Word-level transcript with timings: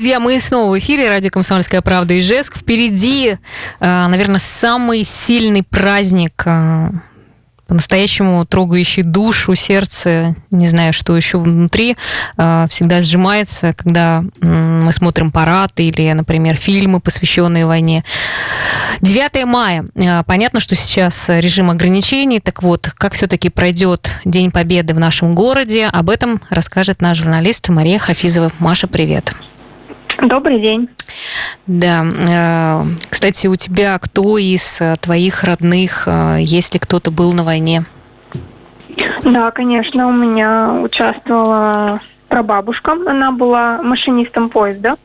Друзья, 0.00 0.20
мы 0.20 0.38
снова 0.38 0.70
в 0.70 0.78
эфире. 0.78 1.08
Радио 1.08 1.28
«Комсомольская 1.28 1.82
правда» 1.82 2.14
и 2.14 2.20
Ижевск. 2.20 2.56
Впереди, 2.56 3.30
э, 3.30 3.36
наверное, 3.80 4.38
самый 4.38 5.02
сильный 5.02 5.64
праздник, 5.64 6.40
э, 6.46 6.90
по-настоящему 7.66 8.46
трогающий 8.46 9.02
душу, 9.02 9.56
сердце, 9.56 10.36
не 10.52 10.68
знаю, 10.68 10.92
что 10.92 11.16
еще 11.16 11.38
внутри, 11.38 11.96
э, 12.36 12.66
всегда 12.70 13.00
сжимается, 13.00 13.72
когда 13.72 14.22
мы 14.40 14.92
смотрим 14.92 15.32
парад 15.32 15.72
или, 15.80 16.12
например, 16.12 16.54
фильмы, 16.54 17.00
посвященные 17.00 17.66
войне. 17.66 18.04
9 19.00 19.46
мая. 19.46 19.84
Понятно, 20.26 20.60
что 20.60 20.76
сейчас 20.76 21.28
режим 21.28 21.70
ограничений. 21.70 22.38
Так 22.38 22.62
вот, 22.62 22.88
как 22.96 23.14
все-таки 23.14 23.48
пройдет 23.48 24.12
День 24.24 24.52
Победы 24.52 24.94
в 24.94 25.00
нашем 25.00 25.34
городе, 25.34 25.86
об 25.86 26.08
этом 26.08 26.40
расскажет 26.50 27.02
наш 27.02 27.18
журналист 27.18 27.68
Мария 27.68 27.98
Хафизова. 27.98 28.52
Маша, 28.60 28.86
привет. 28.86 29.34
Добрый 30.20 30.60
день. 30.60 30.88
Да. 31.66 32.04
Э, 32.28 32.84
кстати, 33.08 33.46
у 33.46 33.54
тебя 33.54 33.98
кто 33.98 34.36
из 34.36 34.80
э, 34.80 34.94
твоих 35.00 35.44
родных, 35.44 36.04
э, 36.06 36.38
если 36.40 36.78
кто-то 36.78 37.10
был 37.10 37.32
на 37.32 37.44
войне? 37.44 37.84
Да, 39.22 39.50
конечно, 39.52 40.08
у 40.08 40.12
меня 40.12 40.80
участвовала 40.82 42.00
прабабушка. 42.28 42.92
Она 42.92 43.30
была 43.30 43.80
машинистом 43.82 44.48
поезда. 44.48 44.96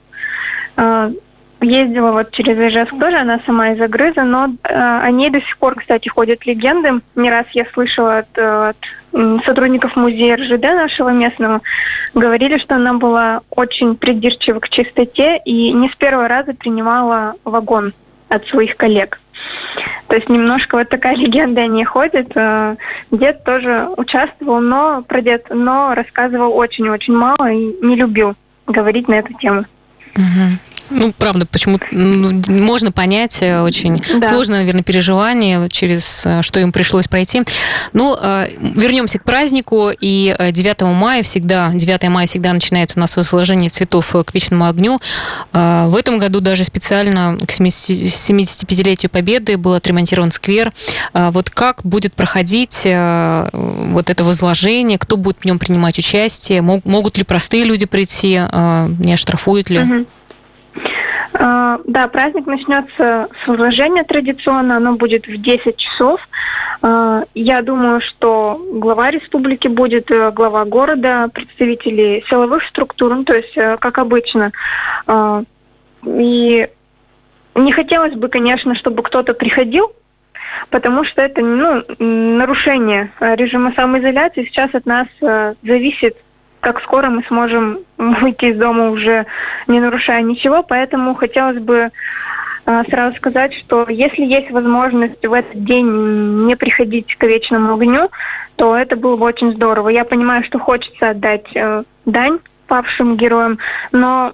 Ездила 1.63 2.11
вот 2.11 2.31
через 2.31 2.57
Ижевск 2.57 2.99
тоже, 2.99 3.17
она 3.17 3.39
сама 3.45 3.71
из 3.71 3.81
Агрыза, 3.81 4.23
но 4.23 4.49
о 4.63 5.09
ней 5.11 5.29
до 5.29 5.39
сих 5.39 5.57
пор, 5.57 5.75
кстати, 5.75 6.09
ходят 6.09 6.45
легенды. 6.45 7.01
Не 7.15 7.29
раз 7.29 7.45
я 7.53 7.65
слышала 7.73 8.19
от, 8.19 8.37
от 8.37 8.77
сотрудников 9.45 9.95
музея 9.95 10.35
РЖД 10.35 10.63
нашего 10.63 11.09
местного, 11.09 11.61
говорили, 12.13 12.57
что 12.57 12.75
она 12.75 12.95
была 12.95 13.41
очень 13.49 13.95
придирчива 13.95 14.59
к 14.59 14.69
чистоте 14.69 15.37
и 15.45 15.71
не 15.71 15.89
с 15.89 15.95
первого 15.95 16.27
раза 16.27 16.53
принимала 16.53 17.35
вагон 17.45 17.93
от 18.27 18.45
своих 18.47 18.75
коллег. 18.75 19.19
То 20.07 20.15
есть 20.15 20.29
немножко 20.29 20.77
вот 20.77 20.89
такая 20.89 21.15
легенда 21.15 21.61
о 21.61 21.67
ней 21.67 21.85
ходит. 21.85 22.31
Э, 22.35 22.75
дед 23.11 23.43
тоже 23.43 23.89
участвовал, 23.95 24.59
но 24.59 25.01
про 25.01 25.21
дед, 25.21 25.47
но 25.49 25.93
рассказывал 25.95 26.55
очень-очень 26.57 27.15
мало 27.15 27.51
и 27.51 27.75
не 27.81 27.95
любил 27.95 28.35
говорить 28.67 29.07
на 29.07 29.15
эту 29.15 29.33
тему. 29.33 29.65
Угу. 30.15 30.72
Ну, 30.89 31.13
правда, 31.17 31.45
почему 31.45 31.79
ну, 31.91 32.41
можно 32.47 32.91
понять 32.91 33.41
э, 33.41 33.61
очень 33.61 34.01
да. 34.19 34.29
сложное, 34.29 34.59
наверное, 34.59 34.83
переживание, 34.83 35.69
через 35.69 36.23
э, 36.25 36.41
что 36.41 36.59
им 36.59 36.71
пришлось 36.71 37.07
пройти. 37.07 37.43
Ну, 37.93 38.15
э, 38.15 38.47
вернемся 38.59 39.19
к 39.19 39.23
празднику. 39.23 39.89
И 39.99 40.33
9 40.39 40.81
мая 40.93 41.23
всегда, 41.23 41.71
9 41.73 42.03
мая 42.09 42.27
всегда 42.27 42.53
начинается 42.53 42.97
у 42.97 43.01
нас 43.01 43.15
возложение 43.15 43.69
цветов 43.69 44.15
к 44.25 44.33
вечному 44.33 44.67
огню. 44.67 44.99
В 45.51 45.95
этом 45.97 46.19
году 46.19 46.39
даже 46.39 46.63
специально 46.63 47.37
к 47.37 47.49
75-летию 47.49 49.09
Победы 49.09 49.57
был 49.57 49.73
отремонтирован 49.73 50.31
сквер. 50.31 50.71
Вот 51.13 51.49
как 51.49 51.81
будет 51.83 52.13
проходить 52.13 52.81
вот 52.85 54.09
это 54.09 54.23
возложение, 54.23 54.97
кто 54.97 55.17
будет 55.17 55.37
в 55.39 55.45
нем 55.45 55.59
принимать 55.59 55.97
участие, 55.99 56.61
могут 56.61 57.17
ли 57.17 57.23
простые 57.23 57.63
люди 57.63 57.85
прийти, 57.85 58.33
не 58.33 59.13
оштрафуют 59.13 59.69
ли? 59.69 59.79
Угу. 59.79 60.05
А, 61.33 61.79
да, 61.85 62.07
праздник 62.07 62.45
начнется 62.45 63.27
с 63.43 63.47
возложения 63.47 64.03
традиционно, 64.03 64.77
оно 64.77 64.95
будет 64.95 65.27
в 65.27 65.41
10 65.41 65.77
часов. 65.77 66.21
А, 66.81 67.23
я 67.33 67.61
думаю, 67.61 68.01
что 68.01 68.61
глава 68.73 69.09
республики 69.09 69.67
будет, 69.67 70.11
э, 70.11 70.31
глава 70.31 70.65
города, 70.65 71.29
представители 71.33 72.23
силовых 72.29 72.63
структур, 72.65 73.15
ну, 73.15 73.23
то 73.23 73.33
есть 73.33 73.57
э, 73.57 73.77
как 73.77 73.97
обычно. 73.97 74.51
А, 75.07 75.43
и 76.05 76.67
не 77.55 77.71
хотелось 77.71 78.13
бы, 78.13 78.27
конечно, 78.27 78.75
чтобы 78.75 79.01
кто-то 79.01 79.33
приходил, 79.33 79.91
потому 80.69 81.03
что 81.03 81.21
это 81.21 81.41
ну, 81.41 81.83
нарушение 81.99 83.11
режима 83.19 83.73
самоизоляции. 83.75 84.45
Сейчас 84.45 84.73
от 84.73 84.85
нас 84.85 85.07
э, 85.21 85.55
зависит 85.63 86.15
как 86.63 86.81
скоро 86.81 87.09
мы 87.09 87.23
сможем 87.27 87.79
выйти 87.97 88.45
из 88.45 88.57
дома 88.57 88.89
уже 88.89 89.25
не 89.67 89.79
нарушая 89.79 90.21
ничего, 90.21 90.63
поэтому 90.63 91.13
хотелось 91.13 91.59
бы 91.59 91.91
а, 92.65 92.83
сразу 92.85 93.17
сказать, 93.17 93.53
что 93.53 93.85
если 93.89 94.23
есть 94.23 94.49
возможность 94.49 95.25
в 95.25 95.33
этот 95.33 95.63
день 95.63 96.45
не 96.45 96.55
приходить 96.55 97.15
к 97.15 97.23
вечному 97.25 97.73
огню, 97.73 98.09
то 98.55 98.77
это 98.77 98.95
было 98.95 99.17
бы 99.17 99.25
очень 99.25 99.53
здорово. 99.53 99.89
Я 99.89 100.05
понимаю, 100.05 100.43
что 100.43 100.59
хочется 100.59 101.09
отдать 101.09 101.47
э, 101.55 101.83
дань 102.05 102.39
павшим 102.67 103.17
героям, 103.17 103.59
но 103.91 104.33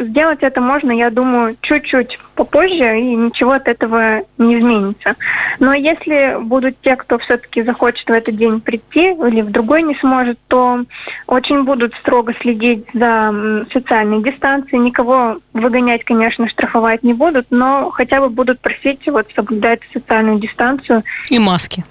сделать 0.00 0.38
это 0.42 0.60
можно, 0.60 0.90
я 0.90 1.10
думаю, 1.10 1.56
чуть-чуть 1.60 2.18
попозже, 2.34 3.00
и 3.00 3.14
ничего 3.14 3.52
от 3.52 3.68
этого 3.68 4.22
не 4.38 4.58
изменится. 4.58 5.16
Но 5.58 5.74
если 5.74 6.36
будут 6.40 6.80
те, 6.80 6.96
кто 6.96 7.18
все-таки 7.18 7.62
захочет 7.62 8.08
в 8.08 8.12
этот 8.12 8.36
день 8.36 8.60
прийти 8.60 9.12
или 9.12 9.42
в 9.42 9.50
другой 9.50 9.82
не 9.82 9.94
сможет, 9.96 10.38
то 10.48 10.84
очень 11.26 11.64
будут 11.64 11.94
строго 11.94 12.34
следить 12.40 12.86
за 12.94 13.66
социальной 13.72 14.22
дистанцией. 14.22 14.82
Никого 14.82 15.38
выгонять, 15.52 16.04
конечно, 16.04 16.48
штрафовать 16.48 17.02
не 17.02 17.12
будут, 17.12 17.46
но 17.50 17.90
хотя 17.90 18.20
бы 18.20 18.30
будут 18.30 18.60
просить 18.60 19.06
вот 19.06 19.28
соблюдать 19.34 19.80
социальную 19.92 20.38
дистанцию. 20.38 21.04
И 21.28 21.38
маски. 21.38 21.84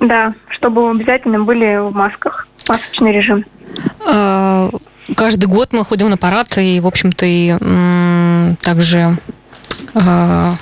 Да, 0.00 0.34
чтобы 0.48 0.88
обязательно 0.90 1.40
были 1.40 1.76
в 1.76 1.94
масках, 1.94 2.48
масочный 2.68 3.12
режим. 3.12 3.44
А, 5.08 5.14
каждый 5.14 5.46
год 5.46 5.72
мы 5.72 5.84
ходим 5.84 6.10
на 6.10 6.16
парад, 6.16 6.58
и, 6.58 6.80
в 6.80 6.86
общем-то, 6.86 7.26
и 7.26 8.56
также 8.62 9.16
э, 9.94 10.52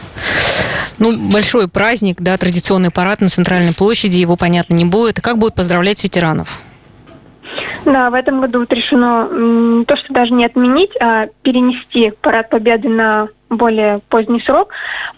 ну, 0.99 1.16
большой 1.31 1.69
праздник, 1.69 2.21
да, 2.21 2.37
традиционный 2.37 2.91
парад 2.91 3.21
на 3.21 3.28
центральной 3.28 3.75
площади, 3.75 4.16
его, 4.16 4.37
понятно, 4.37 4.75
не 4.75 4.84
будет. 4.84 5.21
Как 5.21 5.38
будут 5.38 5.55
поздравлять 5.55 6.03
ветеранов? 6.03 6.60
Да, 7.84 8.10
в 8.10 8.15
этом 8.15 8.41
году 8.41 8.60
вот 8.60 8.72
решено 8.72 9.84
то, 9.84 9.97
что 9.97 10.12
даже 10.12 10.32
не 10.32 10.47
отменить, 10.47 10.91
а 11.00 11.26
перенести 11.43 12.12
парад 12.22 12.49
Победы 12.49 12.88
на 12.88 13.28
более 13.50 14.00
поздний 14.09 14.41
срок. 14.41 14.71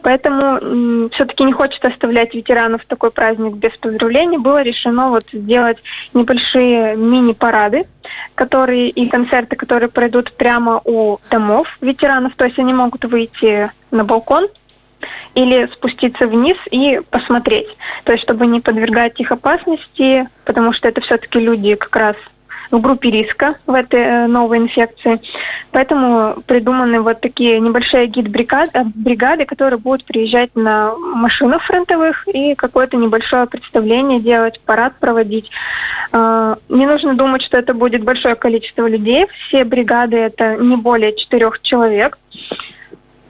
Поэтому 0.02 1.08
все-таки 1.10 1.44
не 1.44 1.52
хочется 1.52 1.88
оставлять 1.88 2.34
ветеранов 2.34 2.84
такой 2.86 3.10
праздник 3.10 3.54
без 3.54 3.72
поздравлений. 3.78 4.38
Было 4.38 4.62
решено 4.62 5.10
вот 5.10 5.24
сделать 5.32 5.78
небольшие 6.12 6.96
мини-парады, 6.96 7.86
которые 8.36 8.90
и 8.90 9.08
концерты, 9.08 9.56
которые 9.56 9.88
пройдут 9.88 10.32
прямо 10.32 10.80
у 10.84 11.18
домов 11.30 11.76
ветеранов. 11.80 12.36
То 12.36 12.44
есть 12.44 12.58
они 12.58 12.72
могут 12.72 13.04
выйти 13.06 13.70
на 13.90 14.04
балкон 14.04 14.46
или 15.34 15.68
спуститься 15.72 16.26
вниз 16.26 16.56
и 16.70 17.00
посмотреть. 17.10 17.66
То 18.04 18.12
есть, 18.12 18.24
чтобы 18.24 18.46
не 18.46 18.60
подвергать 18.60 19.18
их 19.18 19.32
опасности, 19.32 20.28
потому 20.44 20.72
что 20.72 20.88
это 20.88 21.00
все-таки 21.00 21.40
люди 21.40 21.74
как 21.74 21.96
раз 21.96 22.16
в 22.70 22.80
группе 22.80 23.10
риска 23.10 23.56
в 23.66 23.74
этой 23.74 24.00
э, 24.00 24.26
новой 24.26 24.58
инфекции. 24.58 25.20
Поэтому 25.70 26.36
придуманы 26.46 27.00
вот 27.00 27.20
такие 27.20 27.60
небольшие 27.60 28.06
гид-бригады, 28.06 28.70
э, 28.74 28.84
бригады, 28.94 29.44
которые 29.44 29.78
будут 29.78 30.04
приезжать 30.04 30.54
на 30.54 30.94
машинах 30.96 31.62
фронтовых 31.64 32.26
и 32.28 32.54
какое-то 32.54 32.96
небольшое 32.96 33.46
представление 33.46 34.20
делать, 34.20 34.60
парад 34.60 34.94
проводить. 34.98 35.50
А, 36.12 36.56
не 36.68 36.86
нужно 36.86 37.14
думать, 37.14 37.42
что 37.42 37.58
это 37.58 37.74
будет 37.74 38.04
большое 38.04 38.34
количество 38.34 38.86
людей. 38.88 39.26
Все 39.48 39.64
бригады 39.64 40.16
это 40.16 40.56
не 40.56 40.76
более 40.76 41.16
четырех 41.16 41.60
человек. 41.62 42.18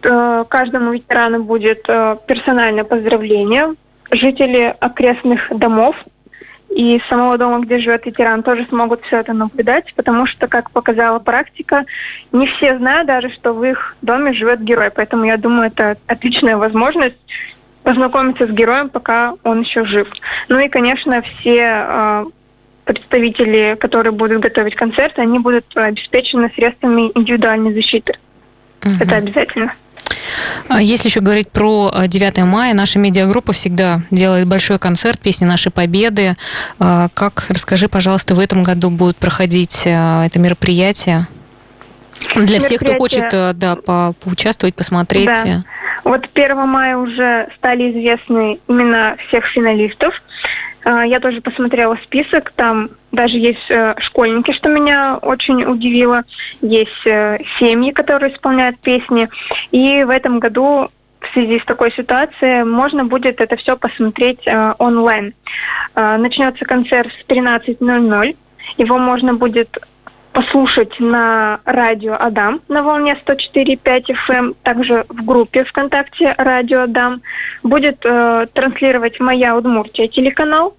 Э, 0.03 0.44
каждому 0.48 0.92
ветерану 0.92 1.42
будет 1.42 1.82
персональное 1.82 2.84
поздравление. 2.84 3.74
Жители 4.10 4.74
окрестных 4.78 5.48
домов 5.50 5.97
и 6.76 7.00
самого 7.09 7.38
дома, 7.38 7.64
где 7.64 7.78
живет 7.78 8.04
ветеран, 8.04 8.42
тоже 8.42 8.66
смогут 8.69 9.03
все 9.06 9.20
это 9.20 9.32
наблюдать, 9.32 9.94
потому 9.94 10.26
что, 10.26 10.47
как 10.47 10.70
показала 10.70 11.19
практика, 11.19 11.87
не 12.32 12.47
все 12.47 12.76
знают 12.76 13.06
даже, 13.06 13.31
что 13.31 13.54
в 13.54 13.64
их 13.64 13.97
доме 14.03 14.34
живет 14.34 14.60
герой. 14.60 14.91
Поэтому 14.95 15.24
я 15.24 15.39
думаю, 15.39 15.68
это 15.68 15.97
отличная 16.06 16.59
возможность 16.59 17.16
познакомиться 17.83 18.47
с 18.47 18.51
героем, 18.51 18.91
пока 18.91 19.36
он 19.42 19.62
еще 19.62 19.86
жив. 19.86 20.06
Ну 20.51 20.59
и, 20.59 20.68
конечно, 20.68 21.22
все 21.22 21.86
э, 21.89 22.24
представители, 22.84 23.74
которые 23.80 24.12
будут 24.12 24.41
готовить 24.41 24.74
концерты, 24.74 25.22
они 25.22 25.39
будут 25.39 25.65
обеспечены 25.74 26.51
средствами 26.54 27.10
индивидуальной 27.15 27.72
защиты. 27.72 28.18
Угу. 28.84 28.97
Это 29.01 29.16
обязательно. 29.16 29.72
А 30.69 30.83
если 30.83 31.09
еще 31.09 31.21
говорить 31.21 31.51
про 31.51 31.93
9 32.07 32.39
э, 32.39 32.45
мая, 32.45 32.75
наша 32.75 32.98
медиагруппа 32.98 33.53
всегда 33.53 34.01
делает 34.10 34.47
большой 34.47 34.78
концерт 34.78 35.21
«Песни 35.21 35.45
нашей 35.45 35.71
победы». 35.71 36.34
А, 36.78 37.09
как, 37.15 37.47
расскажи, 37.48 37.89
пожалуйста, 37.89 38.34
в 38.34 38.39
этом 38.39 38.63
году 38.63 38.91
будет 38.91 39.16
проходить 39.16 39.83
это 39.87 40.39
мероприятие? 40.39 41.27
Для 42.34 42.60
всех, 42.60 42.81
кто 42.81 42.95
хочет 42.95 43.31
да, 43.31 43.77
по 43.77 44.15
поучаствовать, 44.25 44.75
посмотреть. 44.75 45.27
Да. 45.27 45.65
Вот 46.04 46.27
1 46.34 46.57
мая 46.69 46.97
уже 46.97 47.49
стали 47.57 47.92
известны 47.92 48.59
имена 48.69 49.16
всех 49.28 49.45
финалистов. 49.47 50.15
Я 50.88 51.18
тоже 51.18 51.41
посмотрела 51.41 51.97
список, 52.04 52.53
там 52.53 52.91
даже 53.10 53.38
есть 53.38 53.68
школьники, 53.98 54.53
что 54.53 54.68
меня 54.68 55.18
очень 55.21 55.65
удивило, 55.65 56.22
есть 56.60 57.03
семьи, 57.03 57.91
которые 57.91 58.33
исполняют 58.33 58.78
песни, 58.78 59.28
и 59.72 60.04
в 60.04 60.10
этом 60.10 60.38
году 60.38 60.91
в 61.21 61.33
связи 61.33 61.59
с 61.59 61.65
такой 61.65 61.92
ситуацией 61.92 62.65
можно 62.65 63.04
будет 63.04 63.41
это 63.41 63.56
все 63.56 63.77
посмотреть 63.77 64.47
э, 64.47 64.74
онлайн. 64.78 65.34
Э, 65.94 66.16
начнется 66.16 66.65
концерт 66.65 67.10
в 67.12 67.30
13.00. 67.30 68.36
Его 68.78 68.98
можно 68.98 69.34
будет 69.34 69.78
послушать 70.36 71.00
на 71.00 71.60
радио 71.65 72.15
Адам 72.15 72.60
на 72.68 72.83
волне 72.83 73.16
104.5 73.27 74.04
FM, 74.10 74.34
эм, 74.34 74.54
также 74.62 75.06
в 75.09 75.24
группе 75.24 75.65
ВКонтакте 75.65 76.34
Радио 76.36 76.83
Адам. 76.83 77.22
Будет 77.62 78.04
э, 78.04 78.47
транслировать 78.53 79.18
«Моя 79.18 79.56
Удмуртия» 79.56 80.09
телеканал, 80.09 80.77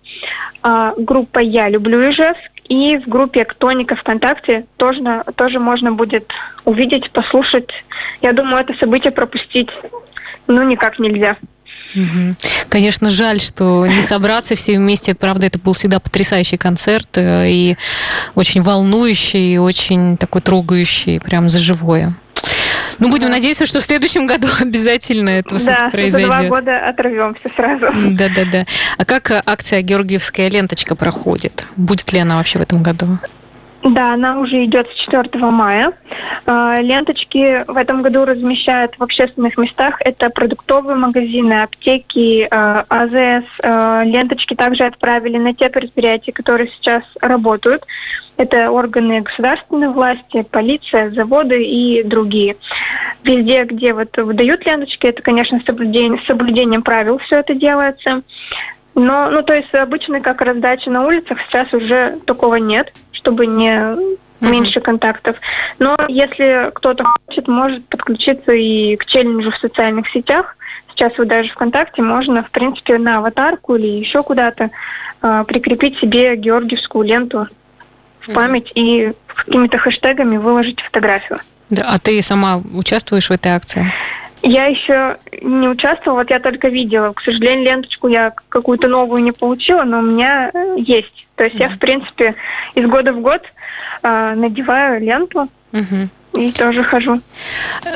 э, 0.63 0.94
группа 0.98 1.39
«Я 1.39 1.69
люблю 1.69 1.98
Ижевск», 2.12 2.51
и 2.69 2.98
в 2.98 3.07
группе 3.07 3.45
Ктоника 3.45 3.95
ВКонтакте 3.95 4.68
тоже, 4.77 5.24
тоже 5.36 5.57
можно 5.57 5.92
будет 5.92 6.31
увидеть, 6.63 7.10
послушать. 7.10 7.71
Я 8.21 8.33
думаю, 8.33 8.62
это 8.62 8.75
событие 8.75 9.12
пропустить 9.12 9.69
ну 10.48 10.63
никак 10.63 11.00
нельзя. 11.00 11.38
Конечно, 12.69 13.10
жаль, 13.10 13.40
что 13.40 13.86
не 13.88 14.02
собраться 14.02 14.56
все 14.56 14.78
вместе. 14.78 15.16
Правда, 15.16 15.48
это 15.48 15.60
был 15.60 15.74
всегда 15.74 16.00
потрясающий 16.00 16.58
концерт 16.58 17.18
э, 17.18 17.50
и 17.50 17.78
очень 18.36 18.62
волнующий, 18.62 19.56
и 19.56 19.58
очень 19.58 20.18
такой 20.18 20.42
трогающий, 20.42 21.19
прям 21.19 21.50
за 21.50 21.60
живое. 21.60 22.14
Ну, 23.00 23.10
будем 23.10 23.30
надеяться, 23.30 23.66
что 23.66 23.80
в 23.80 23.86
следующем 23.86 24.28
году 24.28 24.48
обязательно 24.60 25.30
это 25.30 25.64
да, 25.64 25.90
произойдет. 25.92 26.30
Да, 26.30 26.40
два 26.40 26.50
года 26.50 26.90
оторвемся 26.90 27.50
сразу. 27.56 27.86
Да-да-да. 28.12 28.66
А 28.98 29.06
как 29.06 29.31
акция 29.46 29.81
«Георгиевская 29.81 30.50
ленточка» 30.50 30.96
проходит? 30.96 31.66
Будет 31.75 32.12
ли 32.13 32.20
она 32.20 32.38
вообще 32.38 32.60
в 32.60 32.62
этом 32.62 32.84
году? 32.84 33.18
Да, 33.89 34.13
она 34.13 34.39
уже 34.39 34.66
идет 34.66 34.89
с 34.89 34.94
4 34.95 35.30
мая. 35.45 35.94
А, 36.45 36.75
ленточки 36.81 37.63
в 37.68 37.78
этом 37.78 38.01
году 38.01 38.25
размещают 38.25 38.95
в 38.98 39.04
общественных 39.04 39.57
местах. 39.57 40.01
Это 40.01 40.30
продуктовые 40.30 40.98
магазины, 40.98 41.62
аптеки, 41.63 42.48
а, 42.51 42.84
АЗС. 42.89 43.45
А, 43.63 44.04
ленточки 44.04 44.56
также 44.56 44.84
отправили 44.84 45.38
на 45.38 45.54
те 45.54 45.69
предприятия, 45.69 46.34
которые 46.34 46.69
сейчас 46.72 47.04
работают. 47.22 47.86
Это 48.36 48.72
органы 48.72 49.22
государственной 49.22 49.89
власти, 49.89 50.45
полиция, 50.50 51.10
заводы 51.12 51.63
и 51.63 52.04
другие. 52.04 52.57
Везде, 53.24 53.63
где 53.63 53.94
вот 53.94 54.16
выдают 54.18 54.66
ленточки, 54.66 55.07
это, 55.07 55.22
конечно, 55.22 55.62
соблюдение, 55.66 56.22
с 56.22 56.25
соблюдением 56.28 56.84
правил 56.84 57.18
все 57.19 57.38
это 57.38 57.56
делается. 57.56 58.22
Но, 58.94 59.30
ну, 59.30 59.44
то 59.44 59.54
есть 59.54 59.74
обычно 59.75 60.22
как 60.22 60.42
раздача 60.42 60.89
на 60.89 61.06
улицах 61.06 61.38
сейчас 61.48 61.72
уже 61.72 62.19
такого 62.25 62.56
нет 62.56 62.92
чтобы 63.27 63.45
не 63.45 63.97
меньше 64.39 64.79
контактов. 64.79 65.35
Но 65.79 65.97
если 66.07 66.71
кто-то 66.74 67.03
хочет, 67.03 67.47
может 67.50 67.85
подключиться 67.88 68.53
и 68.53 68.95
к 68.95 69.06
челленджу 69.06 69.51
в 69.51 69.57
социальных 69.57 70.09
сетях. 70.09 70.56
Сейчас 70.91 71.12
вот 71.18 71.27
даже 71.27 71.50
ВКонтакте 71.50 72.01
можно, 72.01 72.44
в 72.44 72.50
принципе, 72.51 72.97
на 72.97 73.18
аватарку 73.18 73.75
или 73.75 73.88
еще 73.88 74.24
куда-то 74.24 74.69
э, 75.21 75.44
прикрепить 75.45 76.00
себе 76.00 76.35
георгиевскую 76.38 77.06
ленту 77.06 77.47
в 78.21 78.33
память 78.33 78.71
и 78.75 79.12
какими-то 79.27 79.77
хэштегами 79.77 80.38
выложить 80.38 80.79
фотографию. 80.81 81.39
Да, 81.69 81.83
а 81.88 82.00
ты 82.00 82.21
сама 82.21 82.62
участвуешь 82.74 83.29
в 83.29 83.31
этой 83.31 83.51
акции? 83.51 83.91
Я 84.44 84.66
еще 84.66 85.18
не 85.42 85.68
участвовала, 85.68 86.19
вот 86.19 86.30
я 86.30 86.39
только 86.39 86.69
видела. 86.69 87.13
К 87.13 87.22
сожалению, 87.22 87.66
ленточку 87.66 88.07
я 88.07 88.34
какую-то 88.50 88.88
новую 88.88 89.24
не 89.24 89.31
получила, 89.31 89.84
но 89.84 90.00
у 90.00 90.04
меня 90.04 90.51
э, 90.54 90.75
есть. 90.78 91.28
То 91.36 91.44
есть 91.44 91.56
mm-hmm. 91.56 91.60
я, 91.60 91.69
в 91.69 91.80
принципе, 91.80 92.36
из 92.75 92.88
года 92.88 93.13
в 93.13 93.22
год 93.22 93.42
э, 94.04 94.34
надеваю 94.36 95.01
ленту. 95.01 95.48
Mm-hmm. 95.72 96.07
И 96.38 96.51
тоже 96.51 96.84
хожу. 96.84 97.19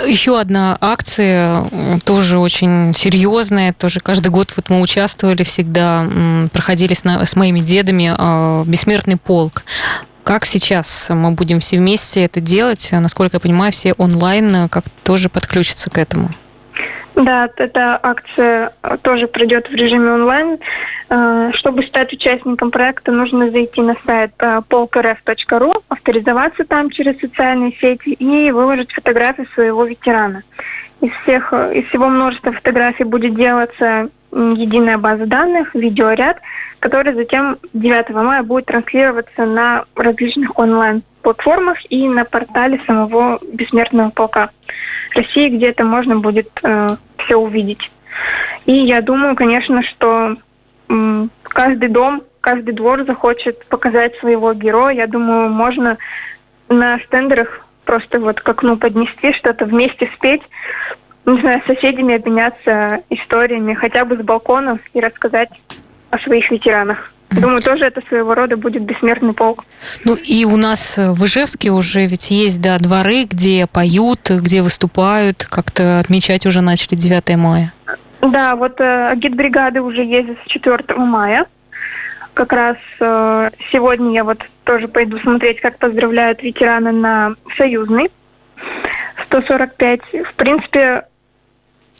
Еще 0.07 0.39
одна 0.39 0.75
акция, 0.81 1.63
тоже 2.05 2.39
очень 2.39 2.91
серьезная, 2.95 3.71
тоже 3.71 3.99
каждый 3.99 4.29
год 4.29 4.51
вот 4.55 4.69
мы 4.69 4.81
участвовали 4.81 5.43
всегда, 5.43 6.07
проходили 6.51 6.95
с, 6.95 7.05
с 7.05 7.35
моими 7.35 7.59
дедами 7.59 8.15
э, 8.17 8.63
«Бессмертный 8.65 9.17
полк». 9.17 9.63
Как 10.31 10.45
сейчас 10.45 11.09
мы 11.09 11.31
будем 11.31 11.59
все 11.59 11.77
вместе 11.77 12.23
это 12.23 12.39
делать? 12.39 12.87
Насколько 12.93 13.35
я 13.35 13.39
понимаю, 13.41 13.73
все 13.73 13.91
онлайн 13.97 14.69
как 14.69 14.85
тоже 15.03 15.27
подключатся 15.27 15.89
к 15.89 15.97
этому. 15.97 16.29
Да, 17.17 17.49
эта 17.57 17.99
акция 18.01 18.71
тоже 19.01 19.27
пройдет 19.27 19.67
в 19.67 19.73
режиме 19.73 20.11
онлайн. 20.11 20.57
Э, 21.09 21.51
чтобы 21.55 21.83
стать 21.83 22.13
участником 22.13 22.71
проекта, 22.71 23.11
нужно 23.11 23.51
зайти 23.51 23.81
на 23.81 23.97
сайт 24.05 24.31
э, 24.39 24.61
polkrf.ru, 24.69 25.83
авторизоваться 25.89 26.63
там 26.63 26.91
через 26.91 27.19
социальные 27.19 27.73
сети 27.81 28.13
и 28.13 28.51
выложить 28.51 28.93
фотографию 28.93 29.47
своего 29.53 29.83
ветерана. 29.83 30.43
Из, 31.01 31.11
всех, 31.23 31.51
из 31.51 31.89
всего 31.89 32.07
множества 32.07 32.53
фотографий 32.53 33.03
будет 33.03 33.35
делаться 33.35 34.07
единая 34.31 34.97
база 34.97 35.25
данных, 35.25 35.75
видеоряд, 35.75 36.37
который 36.79 37.13
затем 37.13 37.57
9 37.73 38.09
мая 38.09 38.43
будет 38.43 38.65
транслироваться 38.65 39.45
на 39.45 39.85
различных 39.95 40.57
онлайн-платформах 40.57 41.79
и 41.89 42.07
на 42.07 42.25
портале 42.25 42.81
самого 42.85 43.39
Бессмертного 43.51 44.09
полка 44.09 44.49
России, 45.13 45.49
где 45.49 45.69
это 45.69 45.83
можно 45.83 46.17
будет 46.17 46.49
э, 46.63 46.89
все 47.17 47.35
увидеть. 47.35 47.91
И 48.65 48.73
я 48.73 49.01
думаю, 49.01 49.35
конечно, 49.35 49.83
что 49.83 50.37
э, 50.89 51.27
каждый 51.43 51.89
дом, 51.89 52.23
каждый 52.39 52.73
двор 52.73 53.05
захочет 53.05 53.65
показать 53.65 54.15
своего 54.17 54.53
героя. 54.53 54.95
Я 54.95 55.07
думаю, 55.07 55.49
можно 55.49 55.97
на 56.69 56.99
стендерах 56.99 57.67
просто 57.85 58.19
вот 58.19 58.39
к 58.39 58.47
окну 58.47 58.77
поднести, 58.77 59.33
что-то 59.33 59.65
вместе 59.65 60.09
спеть, 60.15 60.41
не 61.25 61.41
знаю, 61.41 61.61
с 61.61 61.67
соседями 61.67 62.15
обменяться 62.15 62.99
историями, 63.09 63.73
хотя 63.73 64.05
бы 64.05 64.17
с 64.17 64.19
балконов 64.19 64.79
и 64.93 64.99
рассказать 64.99 65.49
о 66.09 66.17
своих 66.19 66.49
ветеранах. 66.51 67.13
Думаю, 67.31 67.61
тоже 67.61 67.85
это 67.85 68.01
своего 68.07 68.35
рода 68.35 68.57
будет 68.57 68.83
бессмертный 68.83 69.33
полк. 69.33 69.63
Ну 70.03 70.15
и 70.15 70.43
у 70.43 70.57
нас 70.57 70.97
в 70.97 71.25
Ижевске 71.25 71.71
уже 71.71 72.05
ведь 72.05 72.29
есть, 72.29 72.59
да, 72.59 72.77
дворы, 72.77 73.23
где 73.23 73.67
поют, 73.67 74.29
где 74.29 74.61
выступают, 74.61 75.45
как-то 75.45 75.99
отмечать 75.99 76.45
уже 76.45 76.59
начали 76.59 76.95
9 76.95 77.37
мая. 77.37 77.73
Да, 78.21 78.55
вот 78.55 78.81
э, 78.81 79.07
агитбригады 79.07 79.81
уже 79.81 80.03
ездят 80.03 80.37
с 80.45 80.49
4 80.49 80.77
мая. 80.97 81.45
Как 82.33 82.51
раз 82.51 82.77
э, 82.99 83.49
сегодня 83.71 84.13
я 84.13 84.23
вот 84.25 84.39
тоже 84.65 84.89
пойду 84.89 85.17
смотреть, 85.19 85.61
как 85.61 85.77
поздравляют 85.77 86.43
ветераны 86.43 86.91
на 86.91 87.35
Союзный 87.57 88.11
145. 89.25 90.01
В 90.29 90.33
принципе, 90.35 91.05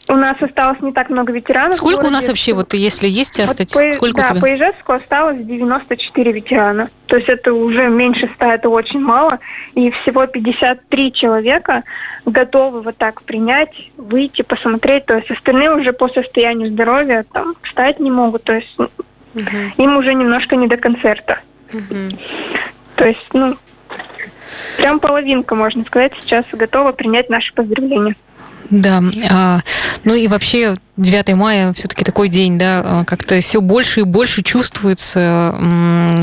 у 0.08 0.14
нас 0.14 0.34
осталось 0.40 0.80
не 0.80 0.92
так 0.92 1.10
много 1.10 1.32
ветеранов. 1.32 1.76
Сколько 1.76 2.06
у 2.06 2.10
нас 2.10 2.26
вообще, 2.28 2.54
вот 2.54 2.74
если 2.74 3.08
есть 3.08 3.38
вот 3.38 3.50
статистика, 3.50 3.84
по, 3.84 3.92
сколько 3.92 4.20
да, 4.20 4.26
у 4.26 4.30
тебя? 4.30 4.40
по 4.40 4.56
Ижевску 4.56 4.92
осталось 4.92 5.38
94 5.44 6.32
ветерана. 6.32 6.90
То 7.06 7.16
есть 7.16 7.28
это 7.28 7.52
уже 7.52 7.88
меньше 7.88 8.28
100, 8.34 8.44
это 8.44 8.68
очень 8.68 9.00
мало. 9.00 9.38
И 9.74 9.90
всего 9.90 10.26
53 10.26 11.12
человека 11.12 11.84
готовы 12.26 12.80
вот 12.80 12.96
так 12.96 13.22
принять, 13.22 13.90
выйти, 13.96 14.42
посмотреть. 14.42 15.06
То 15.06 15.16
есть 15.16 15.30
остальные 15.30 15.74
уже 15.74 15.92
по 15.92 16.08
состоянию 16.08 16.70
здоровья 16.70 17.24
там 17.32 17.54
встать 17.62 18.00
не 18.00 18.10
могут. 18.10 18.44
То 18.44 18.54
есть 18.54 18.76
угу. 18.78 19.56
им 19.76 19.96
уже 19.96 20.14
немножко 20.14 20.56
не 20.56 20.66
до 20.66 20.76
концерта. 20.78 21.40
Угу. 21.72 22.18
То 22.96 23.06
есть, 23.06 23.26
ну, 23.32 23.56
прям 24.78 25.00
половинка, 25.00 25.54
можно 25.54 25.84
сказать, 25.84 26.12
сейчас 26.20 26.44
готова 26.52 26.92
принять 26.92 27.30
наши 27.30 27.52
поздравления. 27.54 28.16
Да, 28.70 29.02
а, 29.30 29.60
ну 30.04 30.14
и 30.14 30.28
вообще 30.28 30.76
9 30.96 31.34
мая 31.36 31.72
все-таки 31.72 32.04
такой 32.04 32.28
день, 32.28 32.58
да, 32.58 32.82
а, 32.84 33.04
как-то 33.04 33.40
все 33.40 33.60
больше 33.60 34.00
и 34.00 34.04
больше 34.04 34.42
чувствуется, 34.42 35.54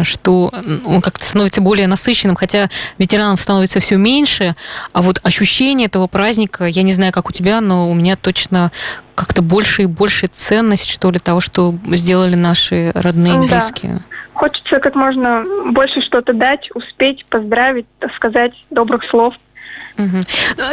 что 0.03 0.51
он 0.85 1.01
как-то 1.01 1.25
становится 1.25 1.61
более 1.61 1.87
насыщенным, 1.87 2.35
хотя 2.35 2.69
ветеранов 2.97 3.41
становится 3.41 3.79
все 3.79 3.95
меньше, 3.95 4.55
а 4.93 5.01
вот 5.01 5.19
ощущение 5.23 5.87
этого 5.87 6.07
праздника, 6.07 6.65
я 6.65 6.83
не 6.83 6.93
знаю, 6.93 7.11
как 7.13 7.29
у 7.29 7.31
тебя, 7.31 7.61
но 7.61 7.89
у 7.89 7.93
меня 7.93 8.15
точно 8.15 8.71
как-то 9.15 9.41
больше 9.41 9.83
и 9.83 9.85
больше 9.85 10.27
ценность, 10.27 10.89
что 10.89 11.11
ли, 11.11 11.19
того, 11.19 11.41
что 11.41 11.75
сделали 11.87 12.35
наши 12.35 12.91
родные 12.93 13.35
и 13.35 13.47
близкие. 13.47 13.93
Да. 13.93 14.01
Хочется 14.33 14.79
как 14.79 14.95
можно 14.95 15.43
больше 15.71 16.01
что-то 16.01 16.31
дать, 16.33 16.69
успеть, 16.73 17.25
поздравить, 17.25 17.85
сказать 18.15 18.53
добрых 18.69 19.03
слов– 19.09 19.33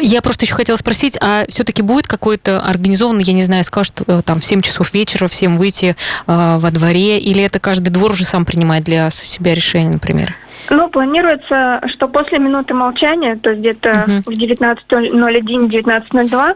я 0.00 0.22
просто 0.22 0.44
еще 0.44 0.54
хотела 0.54 0.76
спросить, 0.76 1.16
а 1.20 1.44
все-таки 1.48 1.82
будет 1.82 2.06
какой-то 2.06 2.60
организованный, 2.60 3.24
я 3.24 3.32
не 3.32 3.42
знаю, 3.42 3.64
скажут 3.64 4.02
э, 4.06 4.22
там 4.24 4.40
в 4.40 4.44
7 4.44 4.62
часов 4.62 4.92
вечера 4.94 5.26
всем 5.26 5.58
выйти 5.58 5.96
э, 6.26 6.58
во 6.58 6.70
дворе, 6.70 7.18
или 7.18 7.42
это 7.42 7.58
каждый 7.58 7.90
двор 7.90 8.12
уже 8.12 8.24
сам 8.24 8.44
принимает 8.44 8.84
для 8.84 9.10
себя 9.10 9.54
решение, 9.54 9.90
например? 9.90 10.34
Ну, 10.70 10.88
планируется, 10.88 11.80
что 11.86 12.08
после 12.08 12.38
минуты 12.38 12.74
молчания, 12.74 13.36
то 13.36 13.50
есть 13.50 13.60
где-то 13.60 13.88
uh-huh. 13.88 14.22
в 14.24 14.30
19.01, 14.30 15.68
19.02, 15.68 16.54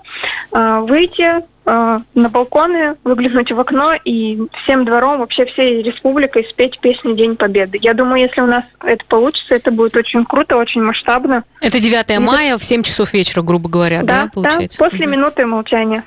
э, 0.52 0.80
выйти, 0.80 1.50
на 1.64 2.02
балконы, 2.14 2.97
выглянуть 3.05 3.52
в 3.52 3.61
окно 3.61 3.93
и 4.05 4.40
всем 4.62 4.85
двором, 4.85 5.21
вообще 5.21 5.45
всей 5.47 5.83
республикой 5.83 6.45
спеть 6.45 6.79
песню 6.81 7.14
День 7.14 7.37
Победы. 7.37 7.79
Я 7.81 7.95
думаю, 7.95 8.23
если 8.23 8.40
у 8.40 8.47
нас 8.47 8.64
это 8.83 9.05
получится, 9.05 9.55
это 9.55 9.71
будет 9.71 9.97
очень 9.97 10.25
круто, 10.25 10.57
очень 10.57 10.83
масштабно. 10.83 11.45
Это 11.61 11.79
9 11.79 12.19
мая 12.19 12.57
в 12.57 12.64
7 12.64 12.83
часов 12.83 13.12
вечера, 13.12 13.43
грубо 13.43 13.69
говоря, 13.69 14.02
да, 14.02 14.25
да 14.25 14.31
получается? 14.33 14.79
Да, 14.79 14.88
после 14.88 15.07
минуты 15.07 15.47
молчания. 15.47 16.05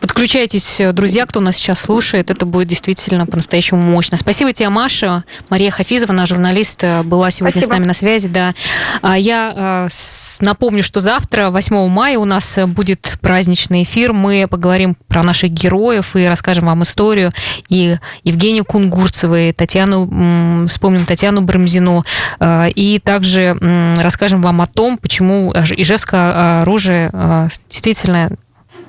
Подключайтесь, 0.00 0.80
друзья, 0.92 1.26
кто 1.26 1.40
нас 1.40 1.56
сейчас 1.56 1.80
слушает, 1.80 2.30
это 2.30 2.44
будет 2.44 2.68
действительно 2.68 3.26
по-настоящему 3.26 3.80
мощно. 3.80 4.16
Спасибо 4.16 4.52
тебе, 4.52 4.68
Маша. 4.68 5.24
Мария 5.48 5.70
Хафизова, 5.70 6.12
наш 6.12 6.28
журналист, 6.28 6.84
была 7.04 7.30
сегодня 7.30 7.60
Спасибо. 7.60 7.72
с 7.72 7.76
нами 7.76 7.86
на 7.86 7.94
связи. 7.94 8.28
Да. 8.28 8.52
А 9.00 9.16
я 9.18 9.86
э, 9.88 10.44
напомню, 10.44 10.82
что 10.82 11.00
завтра, 11.00 11.50
8 11.50 11.88
мая, 11.88 12.18
у 12.18 12.24
нас 12.24 12.58
будет 12.66 13.18
праздничный 13.20 13.84
эфир. 13.84 14.12
Мы 14.12 14.46
поговорим 14.48 14.87
про 15.08 15.22
наших 15.22 15.50
героев 15.50 16.16
и 16.16 16.26
расскажем 16.26 16.66
вам 16.66 16.82
историю. 16.82 17.32
И 17.68 17.98
Евгению 18.24 18.64
Кунгурцеву, 18.64 19.36
и 19.36 19.52
Татьяну, 19.52 20.66
вспомним 20.68 21.06
Татьяну 21.06 21.42
Брамзину. 21.42 22.04
Э, 22.40 22.70
и 22.70 22.98
также 22.98 23.56
расскажем 23.98 24.42
вам 24.42 24.60
о 24.60 24.66
том, 24.66 24.98
почему 24.98 25.52
Ижевское 25.52 26.60
оружие 26.62 27.10
э, 27.12 27.48
действительно 27.70 28.30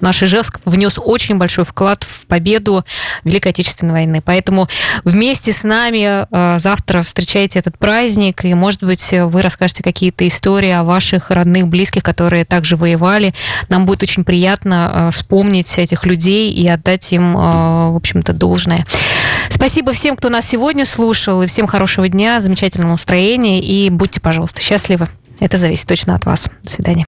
наш 0.02 0.24
Ижевск 0.24 0.60
внес 0.66 1.00
очень 1.04 1.38
большой 1.38 1.66
вклад 1.66 2.04
в 2.04 2.26
победу 2.28 2.86
Великой 3.24 3.50
Отечественной 3.50 3.94
войны. 3.94 4.22
Поэтому 4.24 4.68
вместе 5.04 5.52
с 5.52 5.64
нами 5.64 6.26
э, 6.30 6.60
завтра 6.60 7.02
встречайте 7.02 7.60
этот 7.60 7.78
праздник, 7.78 8.46
и, 8.46 8.54
может 8.54 8.84
быть, 8.84 9.12
вы 9.12 9.42
расскажете 9.42 9.84
какие-то 9.84 10.28
истории 10.28 10.72
о 10.72 10.84
ваших 10.84 11.32
родных, 11.32 11.68
близких, 11.68 12.04
которые 12.04 12.46
также 12.46 12.76
воевали. 12.76 13.34
Нам 13.70 13.86
будет 13.86 14.04
очень 14.04 14.24
приятно 14.24 15.10
э, 15.10 15.12
вспомнить 15.12 15.78
этих 15.78 16.06
людей 16.06 16.52
и 16.52 16.68
отдать 16.68 17.12
им, 17.12 17.38
э, 17.38 17.92
в 17.92 17.96
общем-то, 17.96 18.34
должное. 18.34 18.86
Спасибо 19.50 19.92
всем, 19.92 20.16
кто 20.16 20.30
нас 20.30 20.48
сегодня 20.48 20.86
слушал, 20.86 21.42
и 21.42 21.48
всем 21.48 21.68
хорошего 21.68 22.08
дня, 22.08 22.40
замечательного 22.40 22.92
настроения, 22.92 23.62
и 23.62 23.90
будьте, 23.90 24.22
пожалуйста, 24.22 24.62
счастливы. 24.62 25.08
Это 25.40 25.58
зависит 25.58 25.88
точно 25.88 26.16
от 26.16 26.26
вас. 26.26 26.50
До 26.64 26.70
свидания. 26.70 26.98